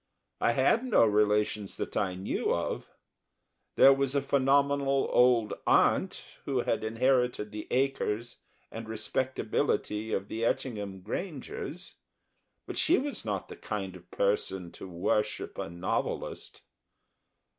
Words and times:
I 0.39 0.53
had 0.53 0.83
no 0.83 1.05
relations 1.05 1.77
that 1.77 1.95
I 1.95 2.15
knew 2.15 2.51
of; 2.51 2.89
there 3.75 3.93
was 3.93 4.15
a 4.15 4.21
phenomenal 4.23 5.07
old 5.11 5.53
aunt 5.67 6.25
who 6.45 6.61
had 6.61 6.83
inherited 6.83 7.51
the 7.51 7.67
acres 7.69 8.37
and 8.71 8.89
respectability 8.89 10.11
of 10.11 10.27
the 10.27 10.43
Etchingham 10.43 11.01
Grangers, 11.01 11.97
but 12.65 12.77
she 12.79 12.97
was 12.97 13.23
not 13.23 13.47
the 13.47 13.55
kind 13.55 13.95
of 13.95 14.09
person 14.09 14.71
to 14.71 14.87
worship 14.89 15.59
a 15.59 15.69
novelist. 15.69 16.63